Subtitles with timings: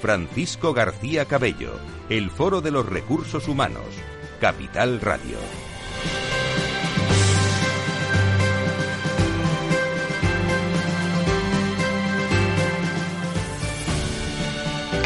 [0.00, 1.78] Francisco García Cabello,
[2.08, 3.86] el Foro de los Recursos Humanos,
[4.40, 5.38] Capital Radio.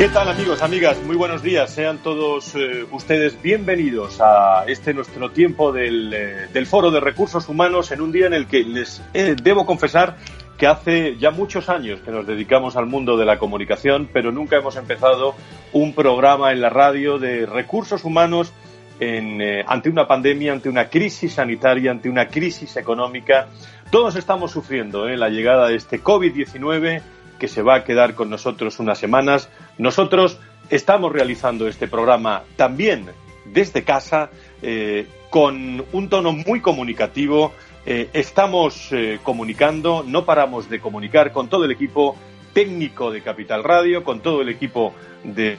[0.01, 0.99] ¿Qué tal amigos, amigas?
[1.05, 1.75] Muy buenos días.
[1.75, 7.47] Sean todos eh, ustedes bienvenidos a este nuestro tiempo del, eh, del, Foro de Recursos
[7.51, 10.17] Humanos en un día en el que les eh, debo confesar
[10.61, 14.57] que hace ya muchos años que nos dedicamos al mundo de la comunicación, pero nunca
[14.57, 15.35] hemos empezado
[15.73, 18.53] un programa en la radio de recursos humanos
[19.01, 23.47] eh, ante una pandemia, ante una crisis sanitaria, ante una crisis económica.
[23.91, 27.01] Todos estamos sufriendo eh, la llegada de este COVID-19
[27.39, 29.49] que se va a quedar con nosotros unas semanas.
[29.79, 30.39] Nosotros
[30.69, 33.07] estamos realizando este programa también
[33.47, 34.29] desde casa,
[34.61, 37.55] eh, con un tono muy comunicativo,
[37.87, 42.17] eh, estamos eh, comunicando, no paramos de comunicar con todo el equipo
[42.53, 45.59] técnico de Capital Radio, con todo el equipo de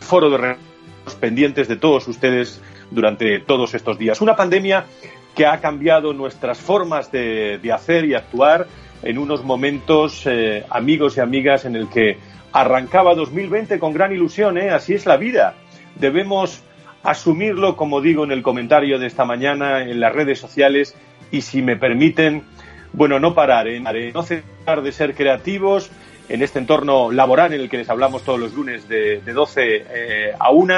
[0.00, 0.56] Foro de
[1.20, 4.20] pendientes de todos ustedes durante todos estos días.
[4.20, 4.86] Una pandemia
[5.34, 8.66] que ha cambiado nuestras formas de, de hacer y actuar
[9.02, 12.18] en unos momentos, eh, amigos y amigas, en el que
[12.52, 14.70] arrancaba 2020 con gran ilusión, ¿eh?
[14.70, 15.54] así es la vida.
[15.96, 16.62] Debemos
[17.02, 20.94] asumirlo, como digo en el comentario de esta mañana en las redes sociales,
[21.30, 22.42] y si me permiten,
[22.92, 23.80] bueno, no parar, ¿eh?
[23.80, 25.90] no cesar de ser creativos
[26.28, 29.62] en este entorno laboral en el que les hablamos todos los lunes de, de 12
[29.64, 30.74] eh, a 1,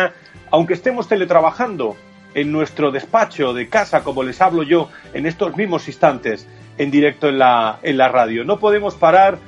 [0.51, 1.97] aunque estemos teletrabajando
[2.35, 7.29] en nuestro despacho de casa, como les hablo yo en estos mismos instantes en directo
[7.29, 8.45] en la, en la radio.
[8.45, 9.39] No podemos parar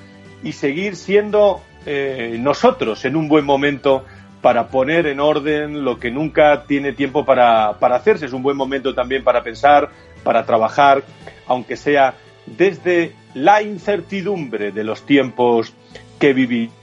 [0.43, 4.05] y seguir siendo eh, nosotros en un buen momento
[4.43, 8.27] para poner en orden lo que nunca tiene tiempo para, para hacerse.
[8.27, 9.89] Es un buen momento también para pensar,
[10.25, 11.05] para trabajar,
[11.47, 12.15] aunque sea
[12.47, 15.73] desde la incertidumbre de los tiempos
[16.19, 16.75] que vivimos.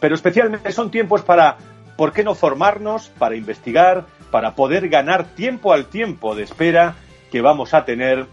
[0.00, 1.58] Pero especialmente son tiempos para,
[1.96, 3.08] ¿por qué no formarnos?
[3.08, 6.96] Para investigar, para poder ganar tiempo al tiempo de espera
[7.30, 8.26] que vamos a tener.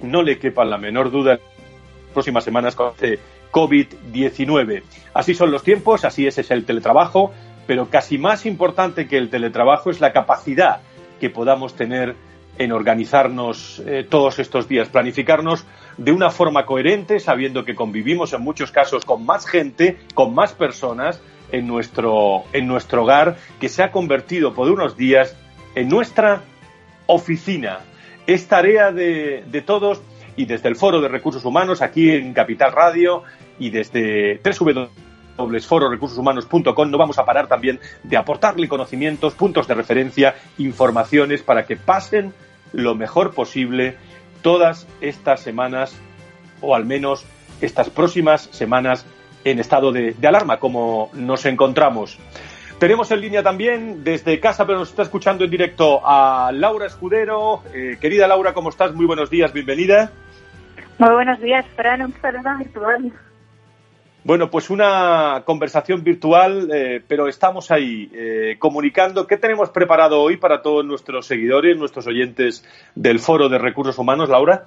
[0.00, 3.18] No le quepa la menor duda en las próximas semanas con este
[3.52, 4.82] COVID-19.
[5.14, 7.32] Así son los tiempos, así es, es el teletrabajo,
[7.66, 10.80] pero casi más importante que el teletrabajo es la capacidad
[11.20, 12.16] que podamos tener
[12.60, 15.64] en organizarnos eh, todos estos días, planificarnos
[15.96, 20.52] de una forma coherente, sabiendo que convivimos en muchos casos con más gente, con más
[20.52, 21.22] personas
[21.52, 25.34] en nuestro, en nuestro hogar, que se ha convertido por unos días
[25.74, 26.42] en nuestra
[27.06, 27.78] oficina.
[28.26, 30.02] Es tarea de, de todos
[30.36, 33.22] y desde el Foro de Recursos Humanos, aquí en Capital Radio
[33.58, 34.90] y desde www
[35.66, 41.76] fororecursoshumanos.com no vamos a parar también de aportarle conocimientos, puntos de referencia, informaciones para que
[41.76, 42.34] pasen
[42.72, 43.96] lo mejor posible
[44.42, 45.98] todas estas semanas
[46.60, 47.24] o al menos
[47.60, 49.06] estas próximas semanas
[49.44, 52.18] en estado de, alarma como nos encontramos.
[52.78, 57.62] Tenemos en línea también desde casa, pero nos está escuchando en directo a Laura Escudero.
[57.74, 58.94] Eh, querida Laura, ¿cómo estás?
[58.94, 60.10] Muy buenos días, bienvenida.
[60.98, 63.12] Muy buenos días, Fran, un saludo.
[64.22, 69.26] Bueno, pues una conversación virtual, eh, pero estamos ahí eh, comunicando.
[69.26, 72.62] ¿Qué tenemos preparado hoy para todos nuestros seguidores, nuestros oyentes
[72.94, 74.66] del Foro de Recursos Humanos, Laura?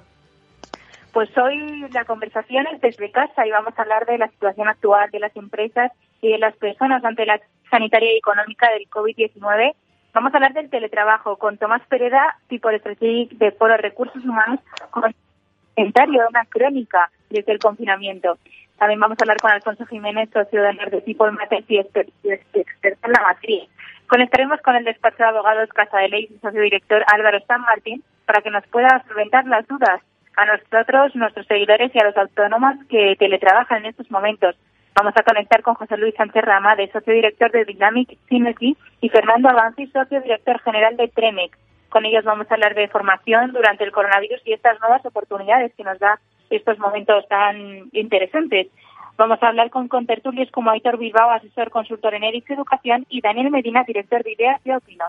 [1.12, 5.08] Pues hoy la conversación es desde casa y vamos a hablar de la situación actual
[5.12, 7.40] de las empresas y de las personas ante la
[7.70, 9.72] sanitaria y económica del COVID-19.
[10.12, 14.58] Vamos a hablar del teletrabajo con Tomás Pereda, tipo Strategic de Foro de Recursos Humanos,
[14.90, 18.36] comentario de una crónica desde el confinamiento.
[18.78, 23.22] También vamos a hablar con Alfonso Jiménez, socio de People Matters y experto en la
[23.22, 23.64] materia.
[24.08, 28.02] Conectaremos con el despacho de abogados Casa de Ley y socio director Álvaro San Martín
[28.26, 30.00] para que nos pueda solventar las dudas
[30.36, 34.56] a nosotros, nuestros seguidores y a los autónomos que teletrabajan en estos momentos.
[34.94, 39.08] Vamos a conectar con José Luis Sánchez Rama, de socio director de Dynamic Synergy, y
[39.08, 41.56] Fernando Avanzi, socio director general de Tremec.
[41.88, 45.84] Con ellos vamos a hablar de formación durante el coronavirus y estas nuevas oportunidades que
[45.84, 46.20] nos da
[46.50, 48.68] estos momentos tan interesantes.
[49.16, 53.50] Vamos a hablar con contertulios como Aitor Bilbao, asesor consultor en ERIX Educación, y Daniel
[53.50, 55.04] Medina, director de Ideas y Opino.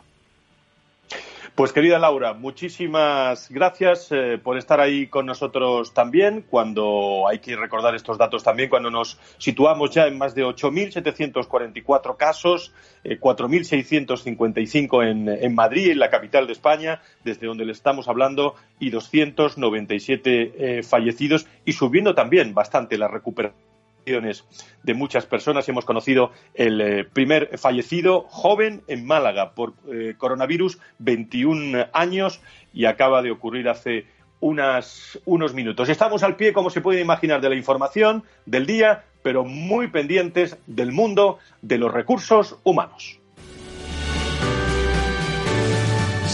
[1.56, 7.56] Pues querida Laura, muchísimas gracias eh, por estar ahí con nosotros también, cuando hay que
[7.56, 12.74] recordar estos datos también, cuando nos situamos ya en más de 8.744 casos,
[13.06, 18.56] 4.655 eh, en, en Madrid, en la capital de España, desde donde le estamos hablando,
[18.78, 23.75] y 297 eh, fallecidos, y subiendo también bastante la recuperación
[24.06, 25.68] de muchas personas.
[25.68, 32.42] Hemos conocido el eh, primer fallecido joven en Málaga por eh, coronavirus, 21 años,
[32.74, 34.06] y acaba de ocurrir hace
[34.40, 35.90] unos minutos.
[35.90, 40.58] Estamos al pie, como se puede imaginar, de la información del día, pero muy pendientes
[40.68, 43.20] del mundo de los recursos humanos.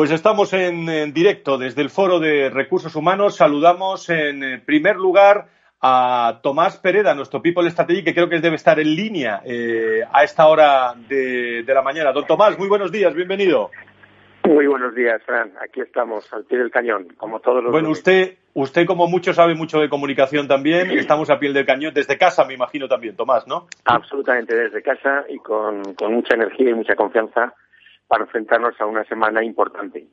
[0.00, 3.36] Pues estamos en, directo desde el Foro de Recursos Humanos.
[3.36, 5.48] Saludamos en eh, primer lugar
[5.78, 10.24] a Tomás Pereda, nuestro People Strategy, que creo que debe estar en línea eh, a
[10.24, 12.12] esta hora de, la mañana.
[12.12, 13.72] Don Tomás, muy buenos días, bienvenido.
[14.44, 15.52] Muy buenos días, Fran.
[15.62, 17.70] Aquí estamos, al pie del cañón, como todos los.
[17.70, 20.92] Bueno, usted, usted como mucho sabe mucho de comunicación también.
[20.92, 23.66] Estamos a pie del cañón desde casa, me imagino también, Tomás, ¿no?
[23.84, 27.54] Absolutamente desde casa y con, con mucha energía y mucha confianza
[28.10, 30.04] para enfrentarnos a una semana importante.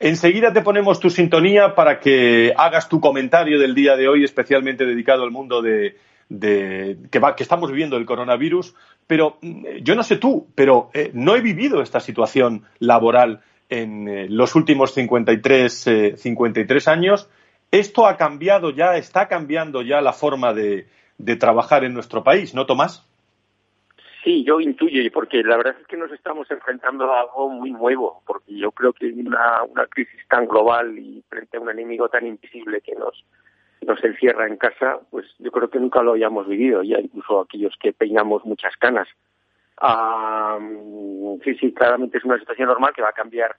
[0.00, 4.84] Enseguida te ponemos tu sintonía para que hagas tu comentario del día de hoy, especialmente
[4.84, 5.96] dedicado al mundo de,
[6.28, 8.74] que, estamos viviendo el coronavirus.
[9.06, 14.08] Pero mm, yo no sé tú, pero eh, no he vivido esta situación laboral en
[14.08, 17.30] eh, los últimos 53, 53 eh, años.
[17.70, 20.86] Esto ha cambiado ya, está cambiando ya la forma de
[21.38, 23.07] trabajar en nuestro país, ¿no, Tomás?
[24.24, 28.22] Sí, yo intuyo, porque la verdad es que nos estamos enfrentando a algo muy nuevo,
[28.26, 32.26] porque yo creo que una, una crisis tan global y frente a un enemigo tan
[32.26, 33.24] invisible que nos,
[33.86, 37.74] nos encierra en casa, pues yo creo que nunca lo hayamos vivido, ya incluso aquellos
[37.80, 39.08] que peinamos muchas canas.
[41.44, 43.54] sí, sí, claramente es una situación normal que va a cambiar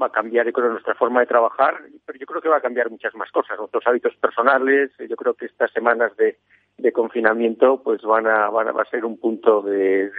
[0.00, 3.14] va a cambiar nuestra forma de trabajar, pero yo creo que va a cambiar muchas
[3.14, 6.38] más cosas, nuestros hábitos personales, yo creo que estas semanas de,
[6.78, 10.10] de confinamiento pues van a, van a, va a ser un punto de,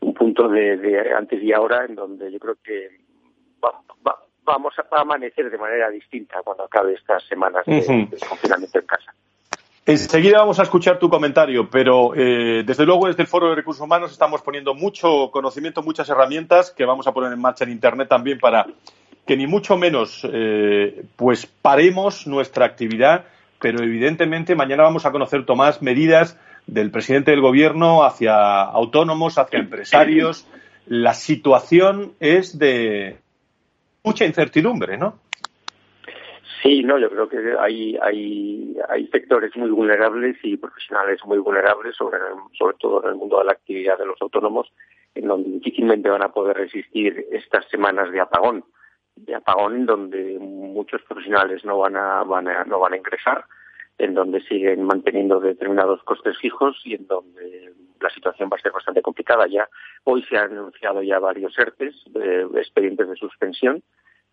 [0.00, 2.88] un punto de, antes y ahora en donde yo creo que
[4.44, 9.12] vamos a, amanecer de manera distinta cuando acabe estas semanas de, confinamiento en casa.
[9.86, 13.82] Enseguida vamos a escuchar tu comentario, pero eh, desde luego desde el Foro de Recursos
[13.82, 18.08] Humanos estamos poniendo mucho conocimiento, muchas herramientas que vamos a poner en marcha en Internet
[18.08, 18.66] también para
[19.24, 23.26] que ni mucho menos eh, pues paremos nuestra actividad
[23.60, 29.58] pero evidentemente mañana vamos a conocer, Tomás, medidas del presidente del gobierno hacia autónomos, hacia
[29.58, 30.46] empresarios.
[30.86, 33.18] La situación es de
[34.04, 35.18] mucha incertidumbre, ¿no?
[36.62, 42.18] Sí, no, yo creo que hay, hay, sectores muy vulnerables y profesionales muy vulnerables, sobre,
[42.58, 44.72] sobre todo en el mundo de la actividad de los autónomos,
[45.14, 48.64] en donde difícilmente van a poder resistir estas semanas de apagón
[49.26, 53.44] de apagón donde muchos profesionales no van a, van a, no van a ingresar,
[53.98, 58.72] en donde siguen manteniendo determinados costes fijos y en donde la situación va a ser
[58.72, 59.46] bastante complicada.
[59.46, 59.68] Ya
[60.04, 63.82] hoy se han anunciado ya varios ERTES, eh, expedientes de suspensión.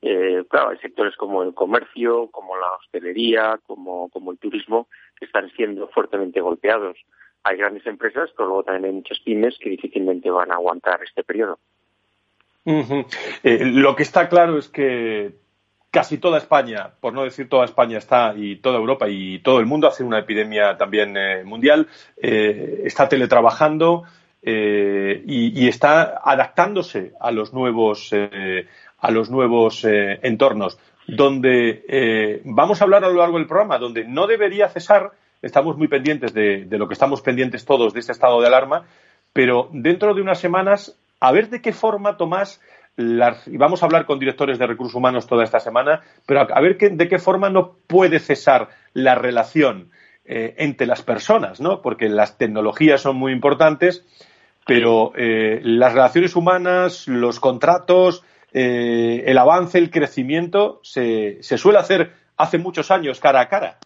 [0.02, 5.26] Eh, claro, hay sectores como el comercio, como la hostelería, como, como el turismo, que
[5.26, 6.98] están siendo fuertemente golpeados.
[7.44, 11.24] Hay grandes empresas, pero luego también hay muchas pymes que difícilmente van a aguantar este
[11.24, 11.60] periodo.
[12.66, 15.34] Eh, lo que está claro es que
[15.92, 19.66] casi toda España, por no decir toda España, está y toda Europa y todo el
[19.66, 24.04] mundo hace una epidemia también eh, mundial, eh, está teletrabajando
[24.46, 28.12] y, está adaptándose a los nuevos
[29.00, 30.78] a los nuevos entornos.
[31.08, 35.88] Donde vamos a hablar a lo largo del programa, donde no debería cesar, estamos muy
[35.88, 38.86] pendientes de lo que estamos pendientes todos de este estado de alarma,
[39.32, 42.60] pero dentro de unas semanas a ver de qué forma, Tomás,
[42.98, 46.78] y vamos a hablar con directores de recursos humanos toda esta semana, pero a, ver
[46.78, 49.90] de qué forma no puede cesar la relación
[50.26, 51.82] eh, entre las personas, ¿no?
[51.82, 54.06] Porque las tecnologías son muy importantes,
[54.68, 61.80] pero eh, las relaciones humanas, los contratos, eh, el avance, el crecimiento, se, se suele
[61.80, 63.78] hacer hace muchos años cara a cara.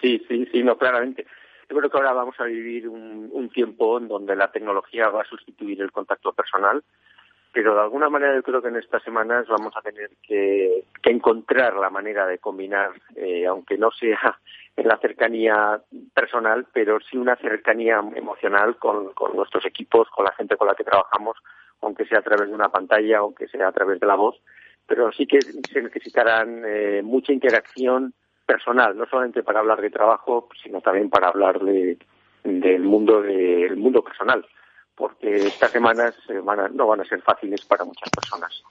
[0.00, 1.26] Sí, sí, sí, no, claramente.
[1.70, 5.28] Yo creo que ahora vamos a vivir un, tiempo en donde la tecnología va a
[5.28, 6.82] sustituir el contacto personal
[7.52, 11.74] pero de alguna manera yo creo que en estas semanas vamos a tener que, encontrar
[11.74, 14.38] la manera de combinar, eh, aunque no sea
[14.76, 15.80] en la cercanía
[16.14, 20.84] personal, pero sí una cercanía emocional con, nuestros equipos, con la gente con la que
[20.84, 21.36] trabajamos,
[21.80, 24.40] aunque sea a través de una pantalla, aunque sea a través de la voz,
[24.86, 28.14] pero sí que se necesitarán eh, mucha interacción
[28.52, 31.98] personal, no solamente para hablar de trabajo, sino también para hablar de,
[32.44, 34.44] del mundo del mundo personal
[35.00, 36.14] porque estas semanas
[36.74, 38.62] no van a ser fáciles para muchas personas.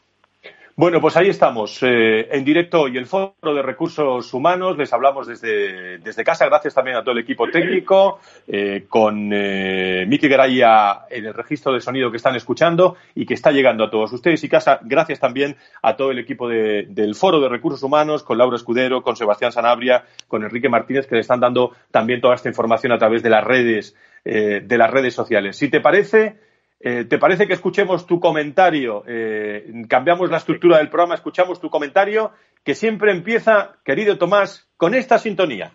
[0.80, 4.78] Bueno, pues ahí estamos, eh, en directo y el Foro de Recursos Humanos.
[4.78, 6.46] Les hablamos desde, desde casa.
[6.46, 11.74] Gracias también a todo el equipo técnico, eh, con eh, Miki Graya en el registro
[11.74, 14.80] de sonido que están escuchando y que está llegando a todos ustedes y casa.
[14.82, 19.18] Gracias también a todo el equipo del Foro de Recursos Humanos, con Laura Escudero, con
[19.18, 23.22] Sebastián Sanabria, con Enrique Martínez, que le están dando también toda esta información a través
[23.22, 25.58] de las redes, de las redes sociales.
[25.58, 26.38] Si te parece,
[26.82, 29.04] eh, ¿Te parece que escuchemos tu comentario?
[29.06, 32.32] Eh, cambiamos la estructura del programa, escuchamos tu comentario,
[32.64, 35.74] que siempre empieza, querido Tomás, con esta sintonía.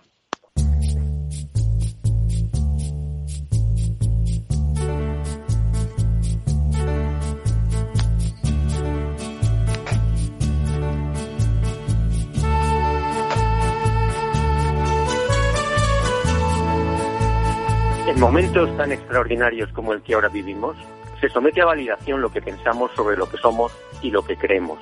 [18.07, 20.77] En momentos tan extraordinarios como el que ahora vivimos,
[21.25, 24.79] se somete a validación lo que pensamos sobre lo que somos y lo que creemos.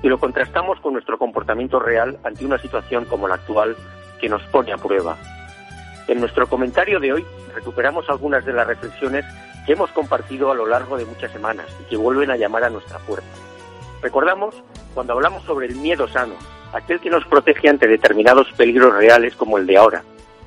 [0.00, 3.76] Y lo contrastamos con nuestro comportamiento real ante una situación como la actual
[4.20, 5.16] que nos pone a prueba.
[6.06, 9.24] En nuestro comentario de hoy recuperamos algunas de las reflexiones
[9.66, 12.70] que hemos compartido a lo largo de muchas semanas y que vuelven a llamar a
[12.70, 13.26] nuestra puerta.
[14.02, 14.54] Recordamos
[14.94, 16.34] cuando hablamos sobre el miedo sano,
[16.72, 20.04] aquel que nos protege ante determinados peligros reales como el de ahora,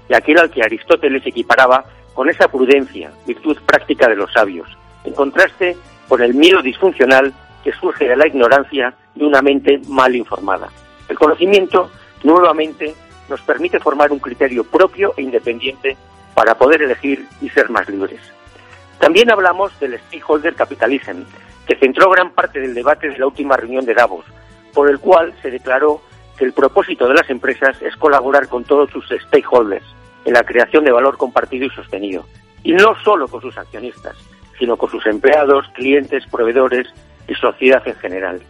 [0.07, 4.69] y aquel al que Aristóteles equiparaba con esa prudencia, virtud práctica de los sabios,
[5.05, 7.33] en contraste con el miedo disfuncional
[7.63, 10.69] que surge de la ignorancia de una mente mal informada.
[11.07, 11.89] El conocimiento,
[12.23, 12.93] nuevamente,
[13.29, 15.97] nos permite formar un criterio propio e independiente
[16.33, 18.19] para poder elegir y ser más libres.
[18.99, 21.23] También hablamos del stakeholder capitalism,
[21.65, 24.25] que centró gran parte del debate de la última reunión de Davos,
[24.73, 26.01] por el cual se declaró
[26.37, 29.85] que el propósito de las empresas es colaborar con todos sus stakeholders,
[30.25, 32.25] en la creación de valor compartido y sostenido.
[32.63, 34.15] Y no solo con sus accionistas,
[34.59, 36.87] sino con sus empleados, clientes, proveedores
[37.27, 38.41] y sociedad en general.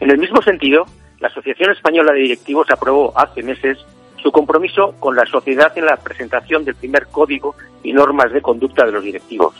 [0.00, 0.86] En el mismo sentido,
[1.20, 3.78] la Asociación Española de Directivos aprobó hace meses
[4.22, 8.84] su compromiso con la sociedad en la presentación del primer código y normas de conducta
[8.84, 9.54] de los directivos.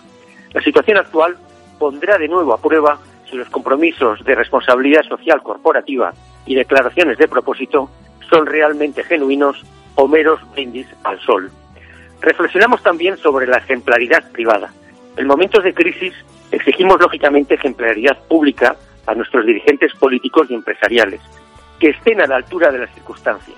[0.53, 1.37] La situación actual
[1.79, 2.99] pondrá de nuevo a prueba
[3.31, 6.13] si los compromisos de responsabilidad social corporativa
[6.47, 7.91] y declaraciones de propósito
[8.29, 9.65] son realmente genuinos
[9.95, 11.51] o meros brindis al sol.
[12.21, 14.73] Reflexionamos también sobre la ejemplaridad privada.
[15.17, 16.13] En momentos de crisis
[16.51, 21.21] exigimos lógicamente ejemplaridad pública a nuestros dirigentes políticos y empresariales,
[21.79, 23.57] que estén a la altura de las circunstancias.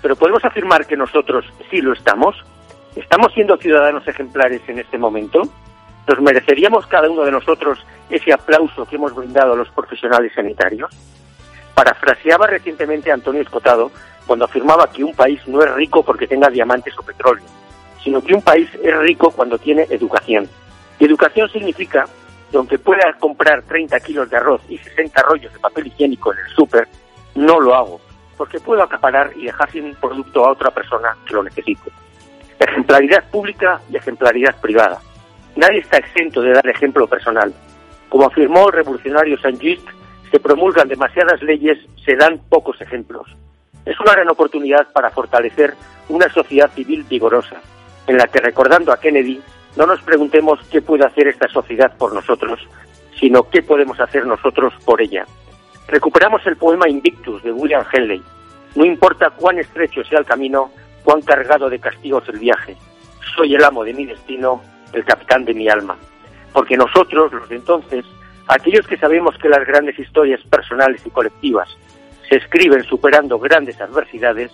[0.00, 2.36] Pero podemos afirmar que nosotros sí lo estamos.
[2.94, 5.42] ¿Estamos siendo ciudadanos ejemplares en este momento?
[6.06, 10.90] ¿Nos mereceríamos cada uno de nosotros ese aplauso que hemos brindado a los profesionales sanitarios?
[11.74, 13.90] Parafraseaba recientemente Antonio Escotado
[14.26, 17.44] cuando afirmaba que un país no es rico porque tenga diamantes o petróleo,
[18.02, 20.48] sino que un país es rico cuando tiene educación.
[20.98, 22.04] Educación significa
[22.50, 26.38] que aunque pueda comprar 30 kilos de arroz y 60 rollos de papel higiénico en
[26.38, 26.88] el súper,
[27.34, 28.00] no lo hago,
[28.36, 31.90] porque puedo acaparar y dejar sin producto a otra persona que lo necesite.
[32.58, 35.00] Ejemplaridad pública y ejemplaridad privada.
[35.56, 37.52] Nadie está exento de dar ejemplo personal.
[38.08, 39.86] Como afirmó el revolucionario Saint-Just,
[40.30, 43.26] se promulgan demasiadas leyes, se dan pocos ejemplos.
[43.84, 45.74] Es una gran oportunidad para fortalecer
[46.08, 47.60] una sociedad civil vigorosa,
[48.06, 49.40] en la que, recordando a Kennedy,
[49.76, 52.60] no nos preguntemos qué puede hacer esta sociedad por nosotros,
[53.18, 55.26] sino qué podemos hacer nosotros por ella.
[55.88, 58.22] Recuperamos el poema Invictus de William Henley.
[58.76, 60.70] No importa cuán estrecho sea el camino,
[61.02, 62.76] cuán cargado de castigos el viaje.
[63.36, 64.62] Soy el amo de mi destino,
[64.92, 65.96] el capitán de mi alma.
[66.52, 68.04] Porque nosotros, los de entonces,
[68.46, 71.68] aquellos que sabemos que las grandes historias personales y colectivas
[72.28, 74.52] se escriben superando grandes adversidades,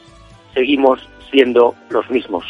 [0.54, 2.44] seguimos siendo los mismos.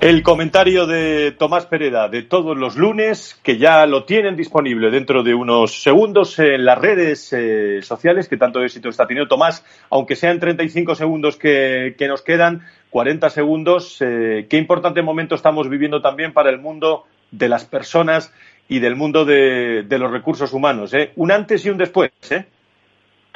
[0.00, 5.24] El comentario de Tomás Pereda de todos los lunes, que ya lo tienen disponible dentro
[5.24, 10.14] de unos segundos en las redes eh, sociales, que tanto éxito está teniendo Tomás, aunque
[10.14, 14.00] sean 35 segundos que, que nos quedan, 40 segundos.
[14.00, 18.32] Eh, qué importante momento estamos viviendo también para el mundo de las personas
[18.68, 20.94] y del mundo de, los recursos humanos.
[20.94, 21.12] ¿eh?
[21.16, 22.12] Un antes y un después.
[22.30, 22.46] ¿eh?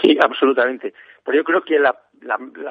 [0.00, 0.94] Sí, absolutamente.
[1.24, 1.78] Pero yo creo que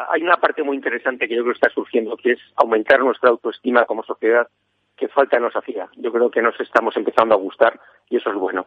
[0.10, 3.30] hay una parte muy interesante que yo creo que está surgiendo, que es aumentar nuestra
[3.30, 4.48] autoestima como sociedad,
[4.96, 5.90] que falta nos hacía.
[5.98, 7.80] Yo creo que nos estamos empezando a gustar
[8.10, 8.66] y eso es bueno.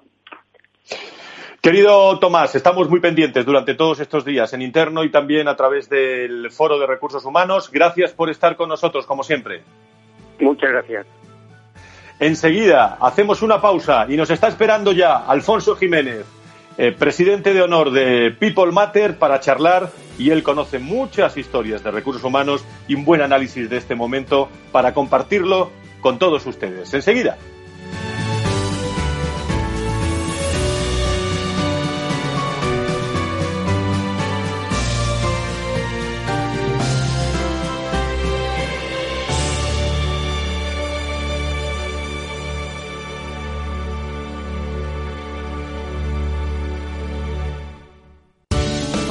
[1.61, 5.89] Querido Tomás, estamos muy pendientes durante todos estos días en interno y también a través
[5.89, 7.71] del Foro de Recursos Humanos.
[7.73, 9.63] Gracias por estar con nosotros, como siempre.
[10.41, 11.07] Muchas gracias.
[12.21, 16.27] Enseguida hacemos una pausa y nos está esperando ya Alfonso Jiménez,
[16.77, 21.91] eh, presidente de honor de People Matter, para charlar y él conoce muchas historias de
[21.91, 26.93] recursos humanos y un buen análisis de este momento para compartirlo con todos ustedes.
[26.93, 27.39] Enseguida.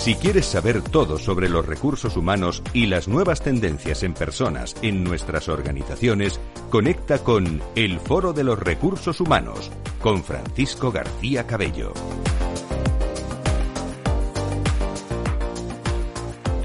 [0.00, 5.04] Si quieres saber todo sobre los recursos humanos y las nuevas tendencias en personas en
[5.04, 11.92] nuestras organizaciones, conecta con El Foro de los Recursos Humanos con Francisco García Cabello.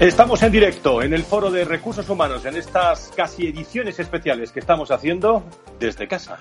[0.00, 4.60] Estamos en directo en el Foro de Recursos Humanos en estas casi ediciones especiales que
[4.60, 5.44] estamos haciendo
[5.78, 6.38] desde casa.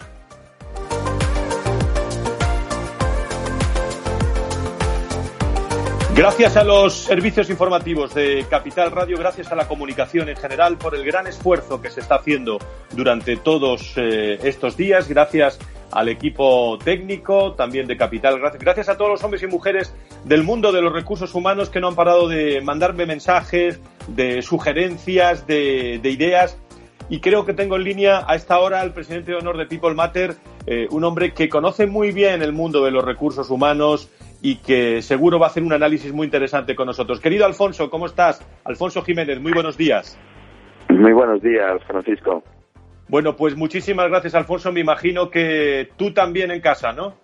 [6.15, 10.95] Gracias a los servicios informativos de Capital Radio, gracias a la comunicación en general por
[10.95, 12.57] el gran esfuerzo que se está haciendo
[12.93, 15.59] durante todos eh, estos días, gracias
[15.91, 20.71] al equipo técnico también de Capital, gracias, a todos los hombres y mujeres del mundo
[20.71, 26.57] de los recursos humanos que no han parado de mandarme mensajes, de sugerencias, de, ideas.
[27.09, 29.93] Y creo que tengo en línea a esta hora al presidente de honor de People
[29.93, 34.09] Matter, eh, un hombre que conoce muy bien el mundo de los recursos humanos,
[34.41, 37.19] y que seguro va a hacer un análisis muy interesante con nosotros.
[37.19, 38.45] Querido Alfonso, ¿cómo estás?
[38.63, 40.19] Alfonso Jiménez, muy buenos días.
[40.89, 42.43] Muy buenos días, Francisco.
[43.07, 44.71] Bueno, pues muchísimas gracias, Alfonso.
[44.71, 47.15] Me imagino que tú también en casa, ¿no?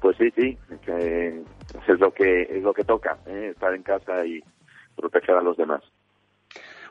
[0.00, 0.56] Pues sí, sí,
[1.88, 3.50] es lo que es lo que toca, ¿eh?
[3.52, 4.40] estar en casa y
[4.94, 5.82] proteger a los demás.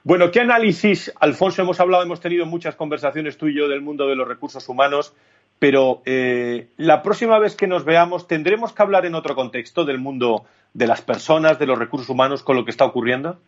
[0.03, 1.61] Bueno, ¿qué análisis, Alfonso?
[1.61, 5.15] Hemos hablado, hemos tenido muchas conversaciones tú y yo del mundo de los recursos humanos
[5.59, 9.99] pero eh, la próxima vez que nos veamos tendremos que hablar en otro contexto del
[9.99, 13.39] mundo de las personas, de los recursos humanos, con lo que está ocurriendo.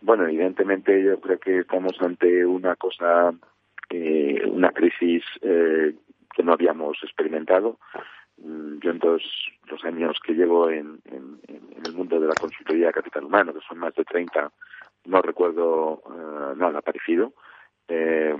[0.00, 3.32] Bueno, evidentemente yo creo que estamos ante una cosa,
[3.90, 5.94] eh, una crisis eh,
[6.34, 7.78] que no habíamos experimentado.
[8.38, 9.22] Mm, yo en todos
[9.70, 11.00] los años que llevo en,
[11.84, 14.50] el mundo de la consultoría de capital humano, que son más de 30,
[15.04, 16.02] no recuerdo
[16.56, 17.32] nada parecido.
[17.86, 18.34] Eh,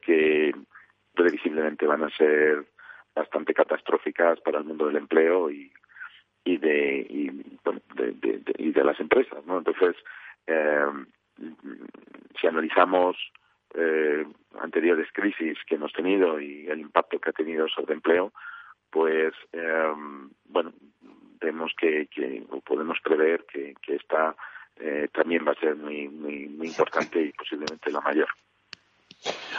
[0.00, 0.54] que
[1.14, 2.66] previsiblemente van a ser
[3.14, 5.72] bastante catastróficas para el mundo del empleo y,
[6.44, 7.30] y de y,
[7.94, 9.96] de, y de las empresas no entonces
[10.46, 10.86] eh,
[12.40, 13.16] si analizamos
[13.74, 14.26] eh,
[14.60, 18.32] anteriores crisis que hemos tenido y el impacto que ha tenido sobre empleo
[18.90, 19.92] pues eh,
[20.44, 20.72] bueno
[21.40, 24.36] vemos que, que podemos prever que, que esta
[24.78, 28.28] eh, también va a ser muy, muy, muy importante y posiblemente la mayor.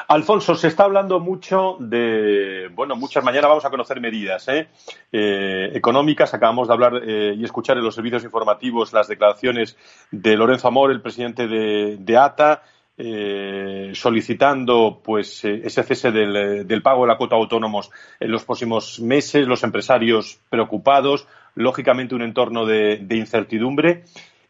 [0.07, 4.69] Alfonso, se está hablando mucho de, bueno, muchas mañana vamos a conocer medidas ¿eh?
[5.11, 6.33] Eh, económicas.
[6.33, 9.75] Acabamos de hablar eh, y escuchar en los servicios informativos las declaraciones
[10.09, 12.63] de Lorenzo Amor, el presidente de, ATA,
[13.93, 19.63] solicitando pues ese cese del, pago de la cuota autónomos en los próximos meses, los
[19.63, 24.05] empresarios preocupados, lógicamente un entorno de incertidumbre.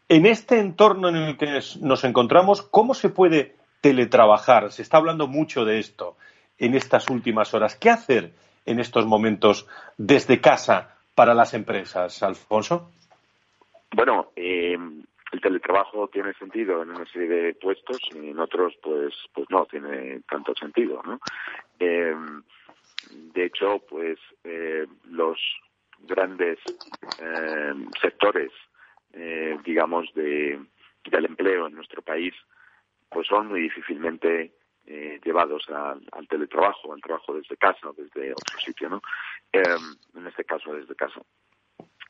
[0.08, 4.70] En este entorno en el que nos encontramos, ¿cómo se puede teletrabajar.
[4.72, 6.16] Se está hablando mucho de esto
[6.58, 7.76] en estas últimas horas.
[7.76, 8.32] ¿Qué hacer
[8.66, 12.90] en estos momentos desde casa para las empresas, Alfonso?
[13.92, 14.76] Bueno, eh,
[15.32, 19.64] el teletrabajo tiene sentido en una serie de puestos y en otros, pues, pues no
[19.66, 21.20] tiene tanto sentido, ¿no?
[21.78, 22.14] Eh,
[23.10, 25.38] de hecho, pues eh, los
[26.00, 26.58] grandes
[28.00, 28.52] sectores,
[29.64, 30.60] digamos, de,
[31.10, 32.34] del empleo en nuestro país
[33.08, 34.52] pues son muy difícilmente
[34.86, 39.02] eh, llevados al teletrabajo, al trabajo desde casa o desde otro sitio, ¿no?
[39.52, 41.20] Em, en este caso, desde casa.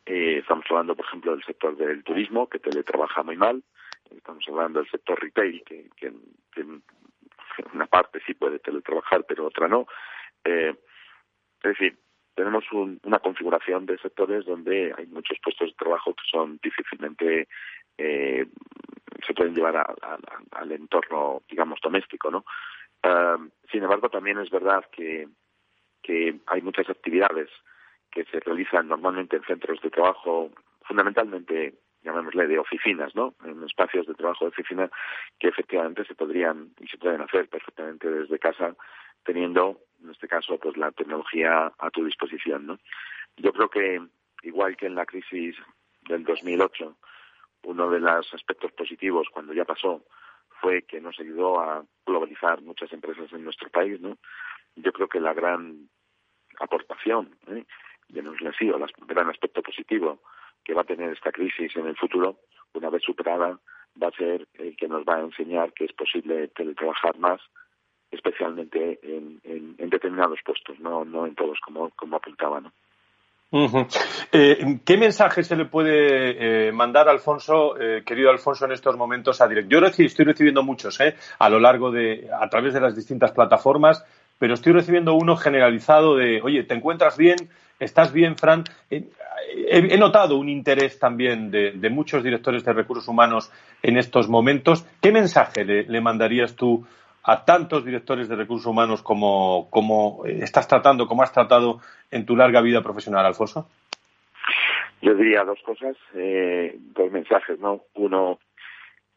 [0.06, 3.62] Eh, estamos hablando, por ejemplo, del sector del turismo, que teletrabaja muy mal.
[4.10, 6.12] Estamos hablando del sector retail, que, que,
[7.74, 9.86] una parte sí puede teletrabajar, pero otra no.
[10.44, 10.74] Eh,
[11.62, 11.98] es decir,
[12.34, 17.48] tenemos una configuración de sectores donde hay muchos puestos de trabajo que son difícilmente
[17.98, 18.46] eh,
[19.26, 19.76] se pueden llevar
[20.52, 22.44] al entorno, digamos, doméstico, ¿no?
[23.02, 25.28] Em, sin embargo, también es verdad que,
[26.02, 27.48] que hay muchas actividades
[28.10, 30.50] que se realizan normalmente en centros de trabajo,
[30.82, 33.34] fundamentalmente, llamémosle, de oficinas, ¿no?
[33.44, 34.90] En espacios de trabajo de oficina
[35.38, 38.74] que efectivamente se podrían y se pueden hacer perfectamente desde casa,
[39.24, 42.78] teniendo, en este caso, pues la tecnología a tu disposición, ¿no?
[43.36, 44.00] Yo creo que,
[44.42, 45.56] igual que en la crisis
[46.08, 46.96] del 2008,
[47.68, 50.02] uno de los aspectos positivos cuando ya pasó
[50.60, 54.16] fue que nos ayudó a globalizar muchas empresas en nuestro país, ¿no?
[54.74, 55.88] Yo creo que la gran
[56.58, 57.64] aportación, ¿eh?
[58.16, 60.20] ha sido el gran aspecto positivo
[60.64, 62.38] que va a tener esta crisis en el futuro,
[62.72, 63.60] una vez superada,
[64.02, 67.40] va a ser el que nos va a enseñar que es posible teletrabajar más,
[68.10, 72.72] especialmente en, en, determinados puestos, no, no en todos como, como apuntaba, ¿no?
[73.50, 79.40] Eh, ¿Qué mensaje se le puede eh, mandar, Alfonso, eh, querido Alfonso, en estos momentos
[79.40, 79.70] a Direct?
[79.70, 80.98] Yo estoy recibiendo muchos
[81.38, 84.04] a lo largo de, a través de las distintas plataformas,
[84.38, 87.36] pero estoy recibiendo uno generalizado de, oye, ¿te encuentras bien?
[87.80, 88.64] ¿Estás bien, Fran?
[88.90, 93.50] He, notado un interés también de, muchos directores de recursos humanos
[93.82, 94.84] en estos momentos.
[95.00, 96.86] ¿Qué mensaje le mandarías tú
[97.24, 102.36] a tantos directores de recursos humanos como, como estás tratando, como has tratado en tu
[102.36, 103.68] larga vida profesional, Alfonso?
[105.02, 107.82] Yo diría dos cosas, eh, dos mensajes, ¿no?
[107.94, 108.38] Uno,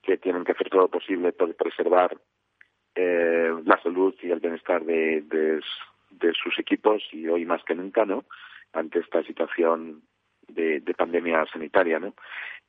[0.04, 2.18] que tienen que hacer todo lo posible para preservar
[2.96, 5.62] eh, la salud y el bienestar de, de,
[6.34, 8.26] sus equipos y hoy más que nunca, ¿no?
[8.74, 10.04] Ante esta situación
[10.48, 12.14] de pandemia sanitaria, ¿no?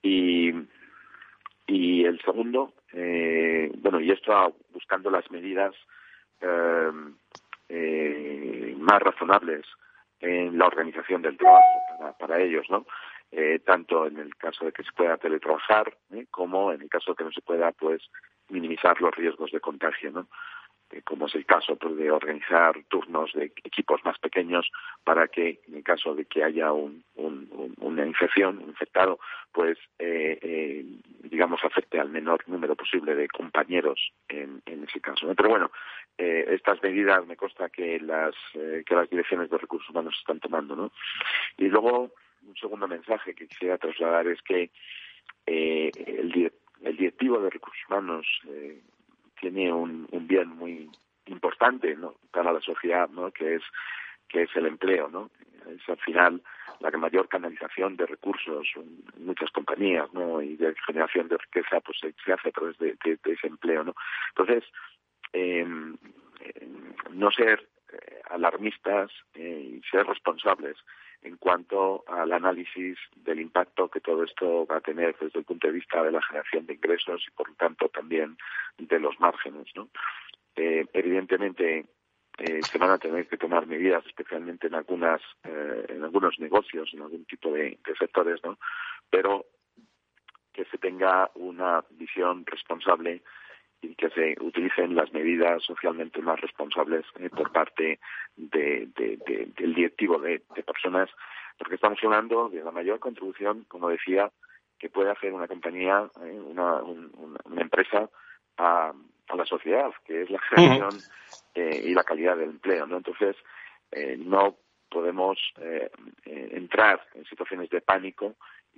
[0.02, 0.52] Y,
[1.72, 5.74] y el segundo, eh, bueno, y esto buscando las medidas
[6.40, 6.90] eh,
[7.70, 9.64] eh, más razonables
[10.20, 12.86] en la organización del trabajo para, ellos, ¿no?
[13.64, 15.96] tanto en el caso de que se pueda teletrabajar
[16.30, 18.02] como en el caso de que no se pueda, pues,
[18.50, 20.28] minimizar los riesgos de contagio, ¿no?
[21.04, 24.70] Como es el caso pues, de organizar turnos de equipos más pequeños
[25.04, 29.18] para que en el caso de que haya un, una infección, un infectado,
[29.52, 30.84] pues eh, eh,
[31.22, 35.32] digamos afecte al menor número posible de compañeros en, en ese caso.
[35.34, 35.70] Pero bueno,
[36.18, 40.76] eh, estas medidas me consta que las que las direcciones de recursos humanos están tomando,
[40.76, 40.92] ¿no?
[41.56, 42.12] Y luego
[42.46, 44.70] un segundo mensaje que quisiera trasladar es que
[45.46, 46.52] el,
[46.82, 48.26] el directivo de recursos humanos
[49.42, 50.88] tiene un, un bien muy
[51.26, 52.14] importante ¿no?
[52.30, 53.32] para la sociedad, ¿no?
[53.32, 53.62] que es
[54.28, 55.30] que es el empleo, ¿no?
[55.68, 56.42] Es al final
[56.80, 60.40] la mayor canalización de recursos en muchas compañías, ¿no?
[60.40, 63.94] Y de generación de riqueza, pues se, hace a través de, ese empleo, ¿no?
[64.30, 64.64] Entonces,
[65.34, 65.98] em,
[67.10, 70.78] no ser eh, alarmistas eh, y ser responsables
[71.22, 75.68] en cuanto al análisis del impacto que todo esto va a tener desde el punto
[75.68, 78.36] de vista de la generación de ingresos y por lo tanto también
[78.78, 79.68] de los márgenes.
[79.74, 79.88] ¿no?
[80.56, 81.86] Eh, evidentemente
[82.38, 86.90] eh, se van a tener que tomar medidas, especialmente en algunas, eh, en algunos negocios,
[86.92, 88.58] en algún tipo de, de sectores, ¿no?
[89.10, 89.46] Pero
[90.52, 93.22] que se tenga una visión responsable
[93.82, 97.98] y que se utilicen las medidas socialmente más responsables eh, por parte
[98.36, 98.88] de,
[99.56, 101.10] del directivo de, personas,
[101.58, 104.30] porque estamos hablando de la mayor contribución, como decía,
[104.78, 108.08] que puede hacer una compañía, eh, una, una, empresa
[108.56, 108.92] a,
[109.28, 110.90] a la sociedad, que es la creación
[111.54, 112.96] eh, y la calidad del empleo, ¿no?
[112.96, 113.36] Entonces,
[113.90, 114.56] eh, no
[114.88, 115.38] podemos
[116.26, 118.34] entrar en situaciones de pánico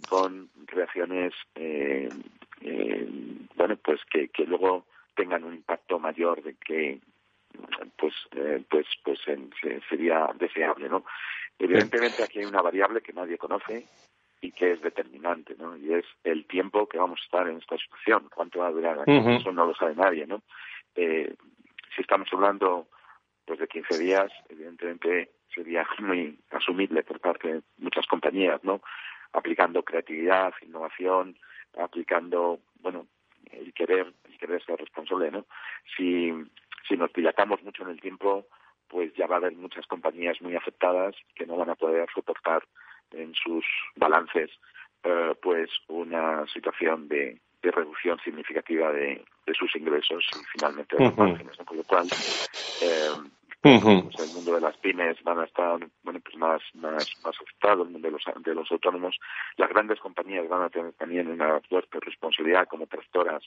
[0.08, 2.08] con creaciones, eh,
[2.60, 3.08] eh,
[3.56, 7.00] bueno, pues que, que luego tengan un impacto mayor de que
[7.96, 9.50] pues eh, pues pues en,
[9.88, 11.04] sería deseable no
[11.58, 13.86] evidentemente aquí hay una variable que nadie conoce
[14.40, 17.78] y que es determinante no y es el tiempo que vamos a estar en esta
[17.78, 18.28] situación.
[18.34, 19.30] Cuánto va a durar aquí Ujú.
[19.30, 20.42] eso no lo sabe nadie no
[20.96, 21.34] eh,
[21.94, 22.88] si estamos hablando
[23.44, 28.82] pues de 15 días evidentemente sería muy asumible por parte de muchas compañías no
[29.32, 31.38] aplicando creatividad innovación
[31.78, 33.06] aplicando bueno
[33.52, 35.46] el querer el querer ser responsable no
[35.96, 36.32] si
[36.88, 38.46] si nos dilatamos mucho en el tiempo,
[38.88, 42.62] pues ya va a haber muchas compañías muy afectadas que no van a poder soportar
[43.12, 43.64] en sus
[43.96, 44.50] balances
[45.02, 51.04] eh, pues una situación de, de reducción significativa de, de sus ingresos y finalmente de
[51.04, 51.56] los márgenes.
[51.64, 52.06] Con lo cual,
[52.82, 53.30] eh,
[53.64, 57.84] Pues el mundo de las pymes van a estar bueno pues más más más afectado
[57.84, 59.18] el mundo de los de los autónomos.
[59.56, 63.42] Las grandes compañías van a tener también una fuerte responsabilidad como tractoras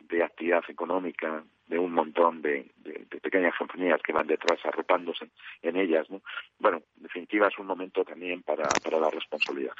[0.00, 5.28] de actividad económica de un montón de, de, de pequeñas compañías que van detrás arropándose
[5.62, 6.20] en ellas no
[6.58, 9.74] bueno en definitiva es un momento también para para la responsabilidad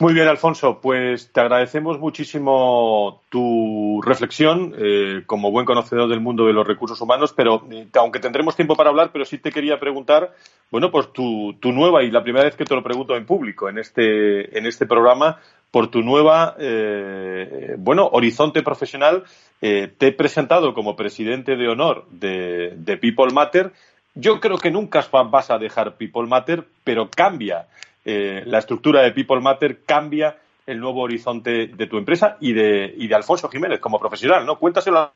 [0.00, 6.46] Muy bien, Alfonso, pues te agradecemos muchísimo tu reflexión eh, como buen conocedor del mundo
[6.46, 9.78] de los recursos humanos, pero eh, aunque tendremos tiempo para hablar, pero sí te quería
[9.78, 10.34] preguntar,
[10.72, 13.68] bueno, pues tu, tu nueva, y la primera vez que te lo pregunto en público
[13.68, 15.38] en este, en este programa,
[15.74, 19.24] por tu nueva, eh, bueno, horizonte profesional.
[19.60, 23.72] Eh, te he presentado como presidente de honor de, de People Matter.
[24.14, 27.66] Yo creo que nunca vas a dejar People Matter, pero cambia
[28.04, 32.92] eh, la estructura de People Matter, cambia el nuevo horizonte de tu empresa y de,
[32.96, 34.58] y de Alfonso Jiménez como profesional, ¿no?
[34.58, 35.12] Cuéntaselo.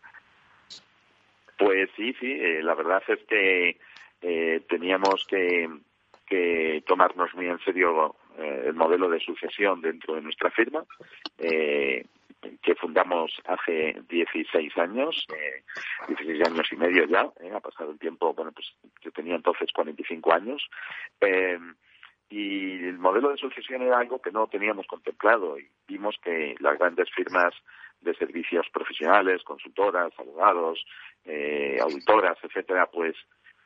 [1.57, 3.79] Pues sí, sí, eh, la verdad es que
[4.23, 5.69] eh, teníamos que,
[6.27, 10.85] que tomarnos muy en serio eh, el modelo de sucesión dentro de nuestra firma,
[11.39, 12.05] eh,
[12.63, 15.65] que fundamos hace 16 años, eh,
[16.07, 18.73] 16 años y medio ya, ha pasado el tiempo, bueno, pues
[19.03, 20.69] yo tenía entonces 45 años.
[21.21, 21.59] Eh,
[22.31, 26.79] y el modelo de sucesión era algo que no teníamos contemplado y vimos que las
[26.79, 27.55] grandes firmas
[28.01, 30.85] de servicios profesionales, consultoras, abogados,
[31.25, 33.17] eh, auditoras, etcétera, pues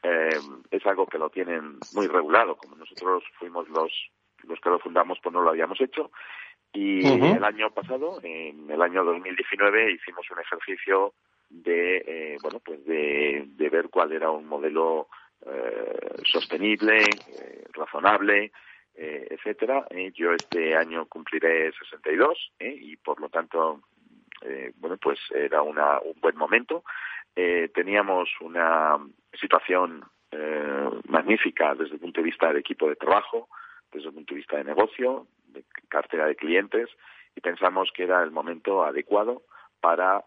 [0.03, 0.39] eh,
[0.71, 2.57] es algo que lo tienen muy regulado.
[2.57, 3.93] Como nosotros fuimos los
[4.45, 6.11] los que lo fundamos, pues no lo habíamos hecho.
[6.73, 11.13] Y el año pasado, en el año 2019, hicimos un ejercicio
[11.51, 15.09] de eh, bueno pues de, de ver cuál era un modelo
[15.47, 18.53] eh, sostenible, eh, razonable,
[18.95, 19.87] eh, etcétera.
[19.91, 23.81] Eh, yo este año cumpliré 62 eh, y por lo tanto,
[24.77, 26.83] bueno, pues era una, un buen momento.
[27.33, 28.99] Teníamos una
[29.41, 30.05] situación
[31.07, 33.49] magnífica desde el punto de vista del equipo de trabajo,
[33.93, 36.89] desde el punto de vista de negocio, de cartera de clientes
[37.37, 39.43] y pensamos que era el momento adecuado
[39.81, 40.25] para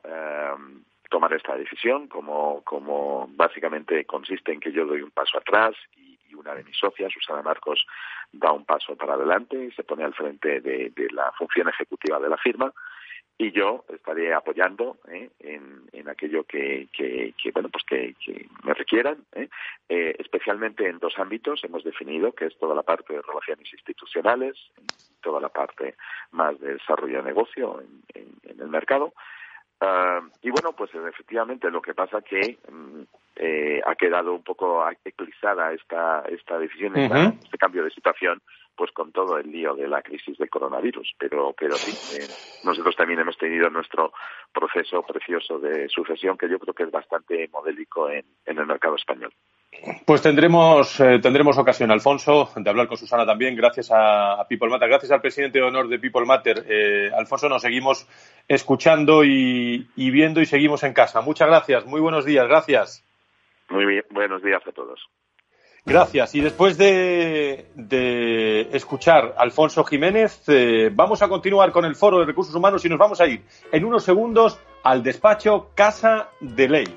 [1.09, 6.17] tomar esta decisión, como, como básicamente consiste en que yo doy un paso atrás y,
[6.29, 7.85] y una de mis socias, Susana Marcos,
[8.31, 12.29] da un paso para adelante y se pone al frente de, la función ejecutiva de
[12.29, 12.73] la firma
[13.37, 15.29] y yo estaré apoyando ¿eh?
[15.39, 16.87] en, aquello que,
[17.53, 19.49] bueno pues que, que me requieran ¿eh?
[19.89, 24.55] Eh, especialmente en dos ámbitos hemos definido que es toda la parte de relaciones institucionales
[25.21, 25.95] toda la parte
[26.31, 29.13] más de desarrollo de negocio en, en, en el mercado
[29.81, 33.01] Uh, y bueno, pues efectivamente lo que pasa que mm,
[33.35, 38.41] eh, ha quedado un poco eclipsada esta, esta decisión, esta, este cambio de situación,
[38.75, 41.15] pues con todo el lío de la crisis del coronavirus.
[41.17, 42.27] Pero, pero sí, eh,
[42.63, 44.13] nosotros también hemos tenido nuestro
[44.53, 48.95] proceso precioso de sucesión que yo creo que es bastante modélico en, en el mercado
[48.95, 49.33] español.
[50.05, 54.69] Pues tendremos, eh, tendremos ocasión, Alfonso, de hablar con Susana también, gracias a, a People
[54.69, 56.65] Matter, gracias al presidente de honor de People Matter.
[56.67, 58.07] Eh, Alfonso, nos seguimos
[58.47, 61.21] escuchando y, y viendo y seguimos en casa.
[61.21, 63.03] Muchas gracias, muy buenos días, gracias.
[63.69, 64.99] Muy bien, buenos días a todos.
[65.85, 66.33] Gracias.
[66.33, 72.19] Y después de, de escuchar a Alfonso Jiménez, eh, vamos a continuar con el Foro
[72.19, 76.67] de Recursos Humanos y nos vamos a ir en unos segundos al despacho Casa de
[76.67, 76.95] Ley.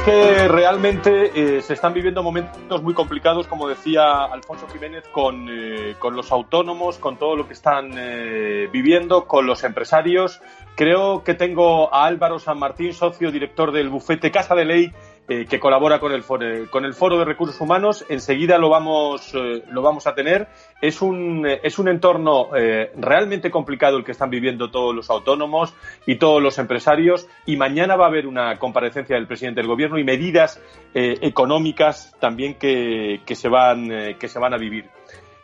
[0.00, 5.48] Es que realmente eh, se están viviendo momentos muy complicados, como decía Alfonso Jiménez, con,
[5.50, 10.40] eh, los autónomos, con todo lo que están eh, viviendo, con los empresarios.
[10.76, 14.92] Creo que tengo a Álvaro San Martín, socio director del bufete Casa de Ley,
[15.32, 18.04] eh, que colabora con el, foro, con el Foro de Recursos Humanos.
[18.08, 20.48] Enseguida lo vamos, eh, lo vamos a tener.
[20.82, 22.48] Es un, eh, es un entorno
[22.96, 25.72] realmente complicado el que están viviendo todos los autónomos
[26.04, 27.28] y todos los empresarios.
[27.46, 30.60] Y mañana va a haber una comparecencia del presidente del Gobierno y medidas
[30.94, 33.88] económicas también que, que, se van,
[34.18, 34.86] que se van a vivir.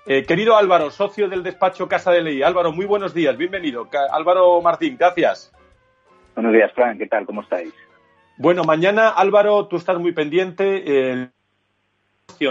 [0.05, 2.42] querido Álvaro, socio del despacho Casa de Ley.
[2.42, 3.88] Álvaro, muy buenos días, bienvenido.
[4.11, 5.53] Álvaro Martín, gracias.
[6.35, 7.25] Buenos días, Fran, ¿qué tal?
[7.25, 7.72] ¿Cómo estáis?
[8.38, 10.83] Bueno, mañana, Álvaro, tú estás muy pendiente.
[10.87, 11.29] Eh,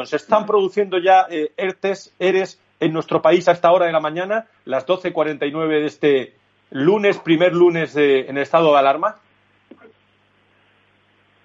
[0.05, 3.99] se están produciendo ya eh, ERTES, ERES en nuestro país a esta hora de la
[3.99, 6.33] mañana, las 12.49 de este
[6.71, 9.15] lunes, primer lunes en estado de alarma.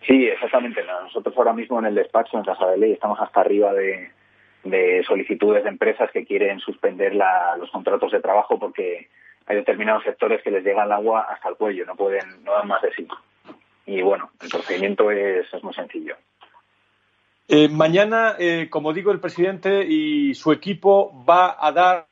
[0.07, 0.83] Sí, exactamente.
[0.85, 4.11] Nosotros ahora mismo en el despacho, en Casa de Ley, estamos hasta arriba de,
[5.07, 9.09] solicitudes de empresas que quieren suspender los contratos de trabajo porque
[9.47, 12.69] hay determinados sectores que les llega el agua hasta el cuello, no pueden, no dan
[12.69, 13.07] más de sí.
[13.87, 16.15] Y bueno, el procedimiento es, muy sencillo.
[17.49, 22.07] Eh, mañana, eh, como digo, el presidente y su equipo va a dar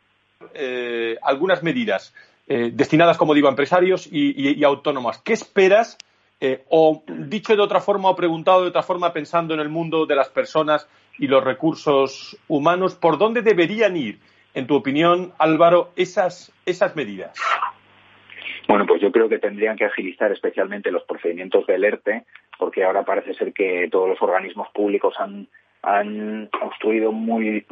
[0.55, 2.15] eh, algunas medidas
[2.47, 5.19] destinadas, como digo, a empresarios y, autónomos.
[5.19, 5.99] ¿Qué esperas?
[6.71, 10.15] o dicho de otra forma o preguntado de otra forma, pensando en el mundo de
[10.15, 14.21] las personas y los recursos humanos, ¿por dónde deberían ir,
[14.55, 17.37] en tu opinión, Álvaro, esas, esas medidas?
[18.69, 22.25] Bueno, pues yo creo que tendrían que agilizar especialmente los procedimientos del ERTE,
[22.59, 25.49] porque ahora parece ser que todos los organismos públicos han,
[25.81, 27.65] han obstruido muy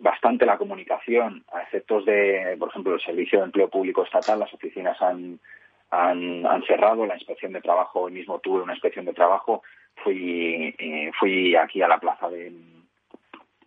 [0.00, 4.52] bastante la comunicación a efectos de, por ejemplo, el Servicio de Empleo Público Estatal, las
[4.52, 5.38] oficinas han,
[5.92, 9.62] han, han cerrado, la inspección de trabajo, hoy mismo tuve una inspección de trabajo,
[10.02, 12.52] fui, eh, fui aquí a la plaza de,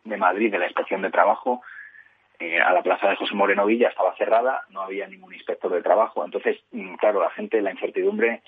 [0.03, 1.61] de Madrid de la inspección de trabajo
[2.39, 5.81] eh, a la plaza de José Moreno Villa estaba cerrada, no había ningún inspector de
[5.81, 6.23] trabajo.
[6.23, 8.41] Entonces, mm, claro, la gente, la incertidumbre,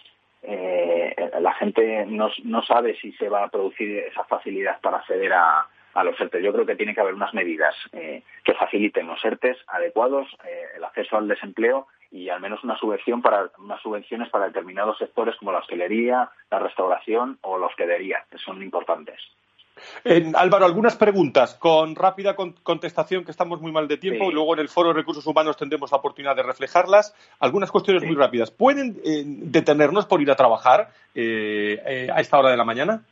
[0.44, 5.34] eh, la gente no, no, sabe si se va a producir esa facilidad para acceder
[5.34, 6.44] a, a los ERTES.
[6.44, 10.28] Yo creo que tiene que haber unas medidas eh, que faciliten los ERTES adecuados,
[10.76, 15.36] el acceso al desempleo y al menos una subvención para unas subvenciones para determinados sectores
[15.38, 19.20] como la hostelería, la restauración o la hospedería, que son importantes.
[20.36, 24.32] Álvaro, algunas preguntas con rápida contestación, que estamos muy mal de tiempo.
[24.32, 27.16] Luego en el Foro de Recursos Humanos tendremos la oportunidad de reflejarlas.
[27.40, 28.52] Algunas cuestiones muy rápidas.
[28.52, 33.04] ¿Pueden eh, detenernos por ir a trabajar eh, eh, a esta hora de la mañana?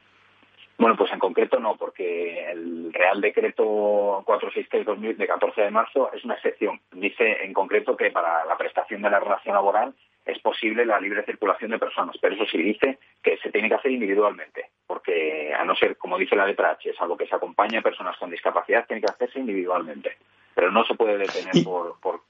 [0.78, 6.24] Bueno, pues en concreto no, porque el Real Decreto 463 de 14 de marzo es
[6.26, 6.82] una excepción.
[6.92, 9.94] Dice en concreto que para la prestación de la relación laboral
[10.26, 13.76] es posible la libre circulación de personas, pero eso sí dice que se tiene que
[13.76, 14.65] hacer individualmente,
[15.06, 17.84] porque a no ser, como dice la letra H, es algo que se acompaña a
[17.84, 20.18] personas con discapacidad, tiene que hacerse individualmente,
[20.54, 22.22] pero no se puede detener por, por,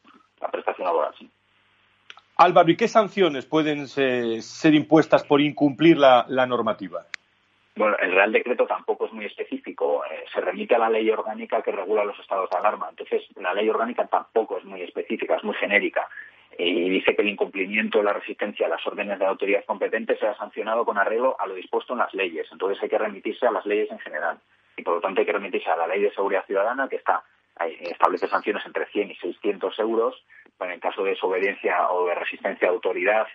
[0.42, 1.14] la prestación laboral.
[2.38, 7.06] Álvaro, ¿y qué sanciones pueden ser, impuestas por incumplir la, normativa?
[7.78, 10.04] Bueno, el Real Decreto tampoco es muy específico.
[10.06, 12.88] Eh, se remite a la ley orgánica que regula los estados de alarma.
[12.90, 16.08] Entonces, la ley orgánica tampoco es muy específica, es muy genérica
[16.58, 20.36] y dice que el incumplimiento de la resistencia a las órdenes de autoridad competente será
[20.38, 22.48] sancionado con arreglo a lo dispuesto en las leyes.
[22.52, 24.40] Entonces hay que remitirse a las leyes en general.
[24.78, 27.24] Y por lo tanto hay que remitirse a la ley de seguridad ciudadana que está
[27.60, 30.26] establece sanciones entre 100 y 600 euros.
[30.60, 33.28] En el caso de desobediencia o de resistencia a autoridad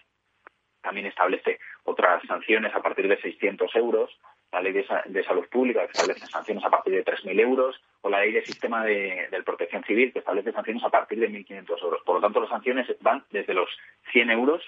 [0.82, 4.10] también establece otras sanciones a partir de 600 euros
[4.52, 8.20] la ley de, salud pública que establece sanciones a partir de 3.000 euros o la
[8.20, 12.02] ley de sistema de, protección civil que establece sanciones a partir de 1.500 euros.
[12.04, 13.68] Por lo tanto, las sanciones van desde los
[14.12, 14.62] 100 euros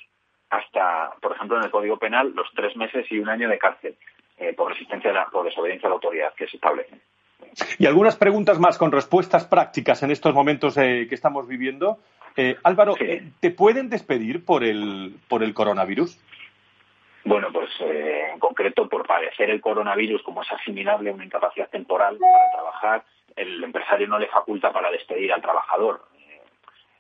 [0.51, 3.97] hasta, por ejemplo, en el Código Penal, los tres meses y un año de cárcel
[4.37, 6.97] eh, por resistencia, la, por desobediencia a la autoridad que se establece.
[7.79, 11.99] Y algunas preguntas más con respuestas prácticas en estos momentos eh, que estamos viviendo.
[12.37, 12.95] Eh, Álvaro,
[13.41, 16.19] ¿te pueden despedir por el, por el coronavirus?
[17.25, 21.69] Bueno, pues eh, en concreto por padecer el coronavirus, como es asimilable a una incapacidad
[21.69, 23.05] temporal para trabajar,
[23.37, 26.03] el empresario no le faculta para despedir al trabajador.
[26.19, 26.41] Eh,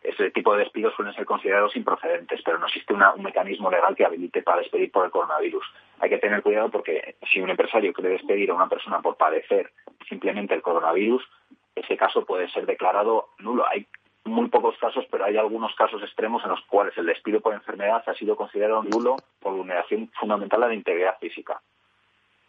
[0.03, 4.05] ese tipo de despidos suelen ser considerados improcedentes, pero no existe un mecanismo legal que
[4.05, 5.65] habilite para despedir por el coronavirus.
[5.99, 9.73] Hay que tener cuidado porque si un empresario quiere despedir a una persona por padecer
[10.09, 11.29] simplemente el coronavirus,
[11.75, 13.67] ese caso puede ser declarado nulo.
[13.67, 13.87] Hay
[14.25, 18.03] muy pocos casos, pero hay algunos casos extremos en los cuales el despido por enfermedad
[18.07, 21.61] ha sido considerado nulo por vulneración fundamental de la integridad física.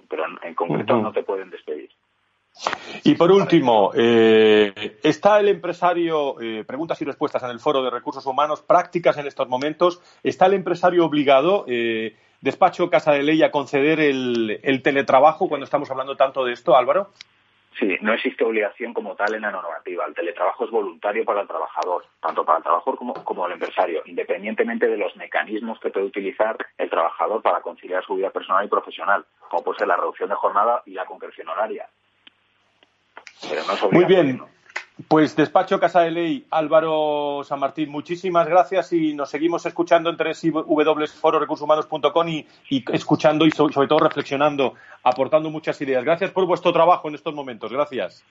[0.07, 1.89] Pero en, concreto no te pueden despedir.
[3.03, 7.89] Y por último, eh, ¿está el empresario, eh, preguntas y respuestas en el Foro de
[7.89, 13.41] Recursos Humanos, prácticas en estos momentos, ¿está el empresario obligado, eh, despacho Casa de Ley
[13.41, 17.09] a conceder el, el teletrabajo cuando estamos hablando tanto de esto, Álvaro?
[17.79, 20.05] Sí, no existe obligación como tal en la normativa.
[20.05, 24.03] El teletrabajo es voluntario para el trabajador, tanto para el trabajador como, como el empresario,
[24.05, 28.69] independientemente de los mecanismos que puede utilizar el trabajador para conciliar su vida personal y
[28.69, 31.87] profesional, como puede ser la reducción de jornada y la concreción horaria.
[33.49, 34.41] Pero no es Muy bien.
[35.07, 40.17] Pues despacho Casa de Ley, Álvaro San Martín, muchísimas gracias y nos seguimos escuchando en
[40.17, 46.03] www.fororecursoshumanos.com y, y escuchando y sobre todo reflexionando, aportando muchas ideas.
[46.03, 47.73] Gracias por vuestro trabajo en estos momentos.
[47.73, 48.23] Gracias.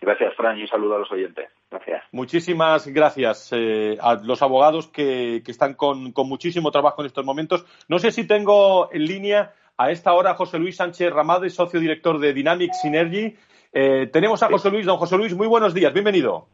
[0.00, 1.50] Gracias, Fran, y un saludo a los oyentes.
[1.70, 2.02] Gracias.
[2.12, 7.24] Muchísimas gracias eh, a los abogados que, que están con, con, muchísimo trabajo en estos
[7.24, 7.66] momentos.
[7.88, 12.18] No sé si tengo en línea a esta hora José Luis Sánchez Ramade, socio director
[12.18, 13.36] de Dynamic Synergy.
[13.72, 14.86] Eh, tenemos a José Luis.
[14.86, 16.46] Don José Luis, muy buenos días, bienvenido.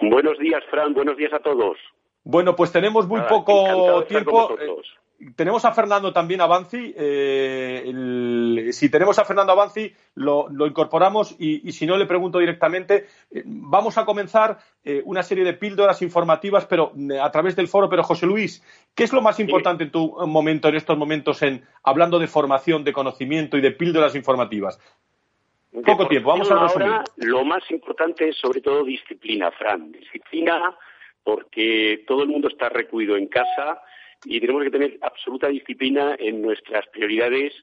[0.00, 1.76] Buenos días, Fran, buenos días a todos.
[2.24, 4.56] Bueno, pues tenemos muy poco tiempo.
[4.58, 6.94] Eh, tenemos a Fernando también Avanci.
[6.96, 13.06] Eh, si tenemos a Fernando Avanci, lo, incorporamos y, si no, le pregunto directamente.
[13.30, 14.58] Eh, vamos a comenzar
[15.04, 17.88] una serie de píldoras informativas, pero a través del foro.
[17.88, 18.62] Pero José Luis,
[18.94, 22.84] ¿qué es lo más importante en tu momento, en estos momentos, en hablando de formación,
[22.84, 24.78] de conocimiento y de píldoras informativas?
[25.84, 29.92] Poco tiempo, vamos a Ahora, lo más importante es sobre todo disciplina, Fran.
[29.92, 30.76] Disciplina
[31.22, 33.80] porque todo el mundo está recluido en casa
[34.24, 37.54] y tenemos que tener absoluta disciplina en nuestras prioridades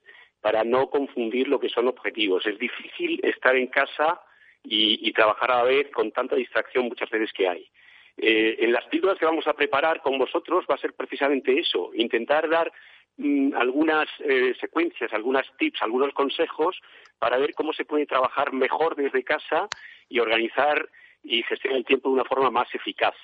[0.41, 2.45] para no confundir lo que son objetivos.
[2.45, 4.22] Es difícil estar en casa
[4.64, 7.70] y, trabajar a la vez con tanta distracción muchas veces que hay.
[8.18, 11.91] Eh, en las píldoras que vamos a preparar con vosotros va a ser precisamente eso,
[11.93, 12.72] intentar dar
[13.18, 16.80] Mm, algunas eh, secuencias, algunas tips, algunos consejos
[17.18, 19.68] para ver cómo se puede trabajar mejor desde casa
[20.07, 20.88] y organizar
[21.24, 23.15] y gestionar el tiempo de una forma más eficaz.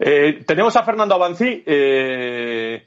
[0.00, 1.62] Eh, tenemos a Fernando Avancí.
[1.64, 2.84] Eh,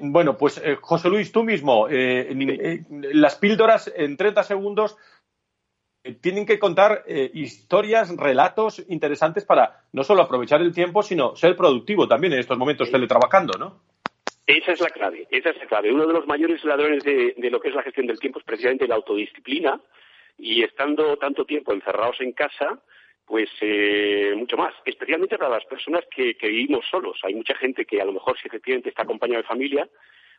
[0.00, 4.96] bueno, pues José Luis, tú mismo, las píldoras en 30 segundos
[6.22, 12.08] tienen que contar historias, relatos interesantes para no solo aprovechar el tiempo, sino ser productivo
[12.08, 13.91] también en estos momentos teletrabajando, ¿no?
[14.46, 15.92] Esa es la clave, esa es la clave.
[15.92, 18.88] Uno de los mayores ladrones de, lo que es la gestión del tiempo es precisamente
[18.88, 19.80] la autodisciplina
[20.36, 22.80] y estando tanto tiempo encerrados en casa,
[23.24, 27.20] pues eh, mucho más, especialmente para las personas que, vivimos solos.
[27.22, 29.88] Hay mucha gente que a lo mejor sí efectivamente está acompañada de familia,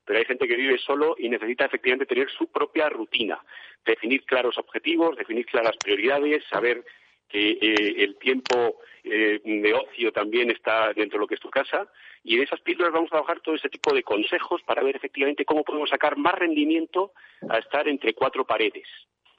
[0.04, 3.40] pero hay gente que vive solo y necesita efectivamente tener su propia rutina,
[3.86, 6.84] definir claros objetivos, definir claras prioridades, saber
[7.30, 11.50] que eh, el tiempo eh, de ocio también está dentro de lo que es tu
[11.50, 11.88] casa
[12.24, 15.46] y en esas píldoras vamos a trabajar todo ese tipo de consejos para ver efectivamente
[15.46, 17.12] cómo podemos sacar más rendimiento
[17.50, 18.88] a estar entre cuatro paredes,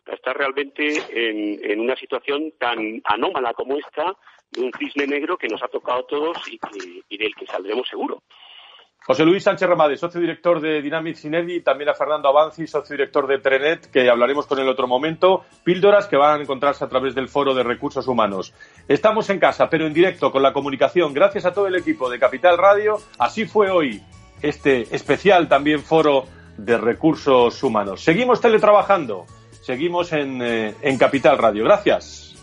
[0.06, 4.14] a estar realmente en, una situación tan anómala como esta
[4.50, 6.60] de un cisne negro que nos ha tocado a todos y,
[7.08, 8.22] y del que saldremos seguro.
[9.06, 13.26] José Luis Sánchez Ramade, socio director de Dynamic Synergy, también a Fernando Avanzi, socio director
[13.26, 15.44] de Trenet, que hablaremos con el otro momento.
[15.62, 18.54] Píldoras que van a encontrarse a través del Foro de Recursos Humanos.
[18.88, 21.12] Estamos en casa, pero en directo con la comunicación.
[21.12, 22.96] Gracias a todo el equipo de Capital Radio.
[23.18, 24.00] Así fue hoy
[24.40, 26.24] este especial también Foro
[26.56, 28.02] de Recursos Humanos.
[28.02, 29.26] Seguimos teletrabajando.
[29.60, 31.64] Seguimos en, eh, en Capital Radio.
[31.64, 32.33] Gracias.